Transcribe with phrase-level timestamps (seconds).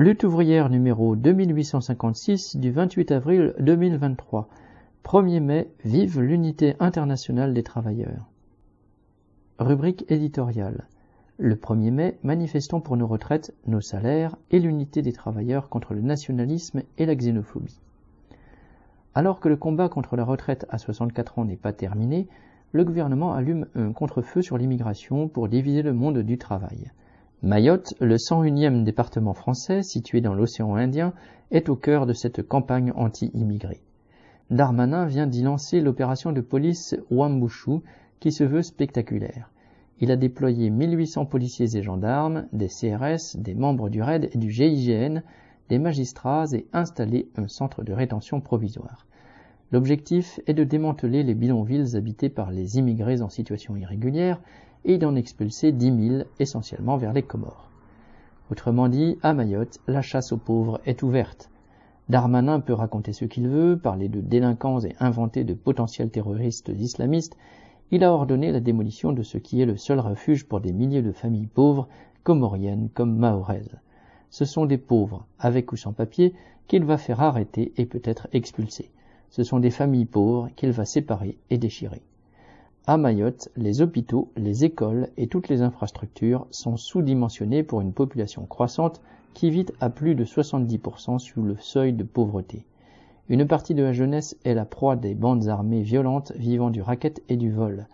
[0.00, 4.48] Lutte ouvrière numéro 2856 du 28 avril 2023.
[5.02, 8.28] 1er mai, vive l'unité internationale des travailleurs.
[9.58, 10.86] Rubrique éditoriale.
[11.38, 16.00] Le 1er mai, manifestons pour nos retraites, nos salaires et l'unité des travailleurs contre le
[16.00, 17.80] nationalisme et la xénophobie.
[19.16, 22.28] Alors que le combat contre la retraite à 64 ans n'est pas terminé,
[22.70, 26.92] le gouvernement allume un contre-feu sur l'immigration pour diviser le monde du travail.
[27.44, 31.12] Mayotte, le 101e département français situé dans l'océan Indien,
[31.52, 33.84] est au cœur de cette campagne anti-immigrés.
[34.50, 37.78] Darmanin vient d'y lancer l'opération de police Wambushu
[38.18, 39.52] qui se veut spectaculaire.
[40.00, 44.50] Il a déployé 1800 policiers et gendarmes, des CRS, des membres du RAID et du
[44.50, 45.22] GIGN,
[45.68, 49.06] des magistrats et installé un centre de rétention provisoire.
[49.70, 54.40] L'objectif est de démanteler les bidonvilles habités par les immigrés en situation irrégulière
[54.84, 57.68] et d'en expulser 10 000 essentiellement vers les Comores.
[58.50, 61.50] Autrement dit, à Mayotte, la chasse aux pauvres est ouverte.
[62.08, 67.36] Darmanin peut raconter ce qu'il veut, parler de délinquants et inventer de potentiels terroristes islamistes.
[67.90, 71.02] Il a ordonné la démolition de ce qui est le seul refuge pour des milliers
[71.02, 71.88] de familles pauvres,
[72.24, 73.76] comoriennes comme mahoraises.
[74.30, 76.34] Ce sont des pauvres, avec ou sans papier,
[76.66, 78.90] qu'il va faire arrêter et peut-être expulser.
[79.30, 82.02] Ce sont des familles pauvres qu'il va séparer et déchirer.
[82.90, 88.46] À Mayotte, les hôpitaux, les écoles et toutes les infrastructures sont sous-dimensionnés pour une population
[88.46, 89.02] croissante
[89.34, 92.64] qui vit à plus de 70% sous le seuil de pauvreté.
[93.28, 97.22] Une partie de la jeunesse est la proie des bandes armées violentes vivant du racket
[97.28, 97.88] et du vol.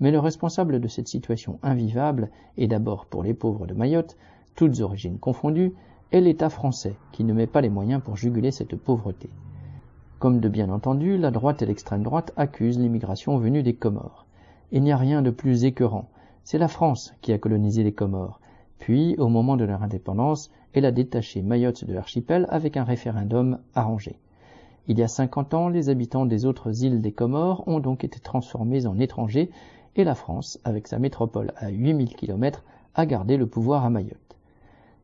[0.00, 4.16] Mais le responsable de cette situation invivable est d'abord pour les pauvres de Mayotte,
[4.54, 5.74] toutes origines confondues,
[6.10, 9.28] est l'État français qui ne met pas les moyens pour juguler cette pauvreté.
[10.18, 14.24] Comme de bien entendu, la droite et l'extrême droite accusent l'immigration venue des Comores.
[14.70, 16.08] Il n'y a rien de plus écœurant.
[16.44, 18.40] C'est la France qui a colonisé les Comores,
[18.78, 23.58] puis, au moment de leur indépendance, elle a détaché Mayotte de l'archipel avec un référendum
[23.74, 24.16] arrangé.
[24.86, 28.20] Il y a 50 ans, les habitants des autres îles des Comores ont donc été
[28.20, 29.50] transformés en étrangers
[29.96, 32.64] et la France, avec sa métropole à 8000 km,
[32.94, 34.36] a gardé le pouvoir à Mayotte.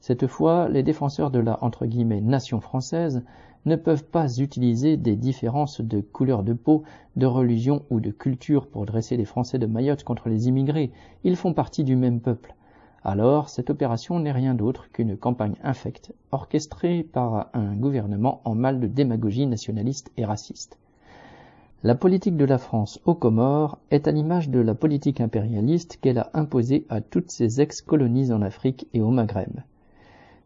[0.01, 3.23] Cette fois, les défenseurs de la entre guillemets, nation française
[3.65, 6.83] ne peuvent pas utiliser des différences de couleur de peau,
[7.17, 10.93] de religion ou de culture pour dresser les Français de Mayotte contre les immigrés.
[11.25, 12.55] Ils font partie du même peuple.
[13.03, 18.81] Alors, cette opération n'est rien d'autre qu'une campagne infecte, orchestrée par un gouvernement en mal
[18.81, 20.79] de démagogie nationaliste et raciste.
[21.83, 26.17] La politique de la France aux Comores est à l'image de la politique impérialiste qu'elle
[26.17, 29.61] a imposée à toutes ses ex-colonies en Afrique et au Maghreb.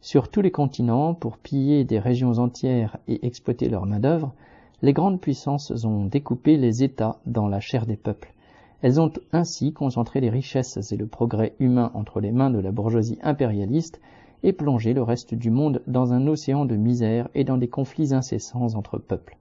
[0.00, 4.32] Sur tous les continents, pour piller des régions entières et exploiter leur main-d'œuvre,
[4.80, 8.32] les grandes puissances ont découpé les États dans la chair des peuples.
[8.80, 12.70] Elles ont ainsi concentré les richesses et le progrès humain entre les mains de la
[12.70, 14.00] bourgeoisie impérialiste
[14.44, 18.14] et plongé le reste du monde dans un océan de misère et dans des conflits
[18.14, 19.36] incessants entre peuples.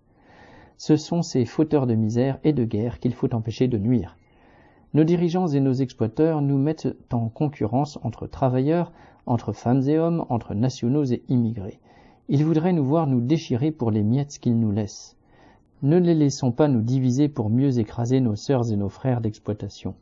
[0.77, 4.17] Ce sont ces fauteurs de misère et de guerre qu'il faut empêcher de nuire.
[4.97, 8.91] Nos dirigeants et nos exploiteurs nous mettent en concurrence entre travailleurs,
[9.27, 11.79] entre femmes et hommes, entre nationaux et immigrés.
[12.29, 15.15] Ils voudraient nous voir nous déchirer pour les miettes qu'ils nous laissent.
[15.83, 19.93] Ne les laissons pas nous diviser pour mieux écraser nos sœurs et nos frères d'exploitation.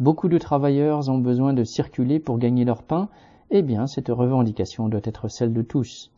[0.00, 3.08] Beaucoup de travailleurs ont besoin de circuler pour gagner leur pain,
[3.52, 6.10] eh bien cette revendication doit être celle de tous.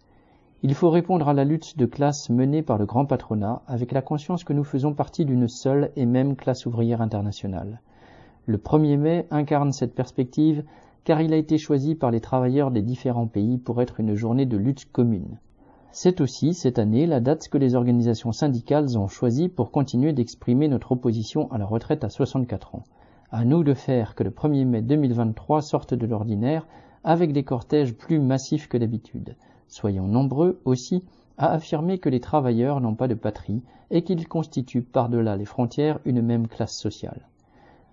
[0.62, 4.00] Il faut répondre à la lutte de classe menée par le grand patronat avec la
[4.00, 7.82] conscience que nous faisons partie d'une seule et même classe ouvrière internationale.
[8.48, 10.64] Le 1er mai incarne cette perspective
[11.04, 14.46] car il a été choisi par les travailleurs des différents pays pour être une journée
[14.46, 15.38] de lutte commune.
[15.92, 20.66] C'est aussi, cette année, la date que les organisations syndicales ont choisie pour continuer d'exprimer
[20.66, 22.84] notre opposition à la retraite à 64 ans.
[23.30, 26.66] À nous de faire que le 1er mai 2023 sorte de l'ordinaire
[27.04, 29.36] avec des cortèges plus massifs que d'habitude.
[29.66, 31.04] Soyons nombreux aussi
[31.36, 35.98] à affirmer que les travailleurs n'ont pas de patrie et qu'ils constituent par-delà les frontières
[36.06, 37.28] une même classe sociale.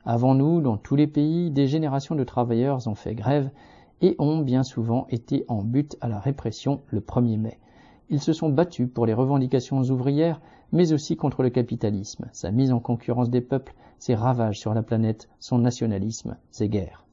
[0.08, 3.50] Avant nous, dans tous les pays, des générations de travailleurs ont fait grève
[4.02, 7.58] et ont bien souvent été en but à la répression le 1er mai.
[8.10, 10.42] Ils se sont battus pour les revendications ouvrières,
[10.72, 14.84] mais aussi contre le capitalisme, sa mise en concurrence des peuples, ses ravages sur la
[14.84, 17.04] planète, son nationalisme, ses guerres.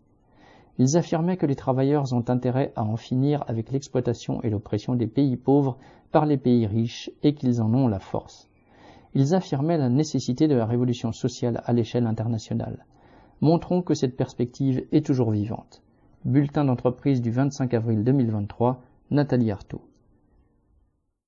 [0.77, 5.07] Ils affirmaient que les travailleurs ont intérêt à en finir avec l'exploitation et l'oppression des
[5.07, 5.79] pays pauvres
[6.11, 8.51] par les pays riches et qu'ils en ont la force.
[9.15, 12.87] Ils affirmaient la nécessité de la révolution sociale à l'échelle internationale.
[13.43, 15.83] Montrons que cette perspective est toujours vivante.
[16.25, 18.81] Bulletin d'entreprise du 25 avril 2023,
[19.11, 19.83] Nathalie Artaud.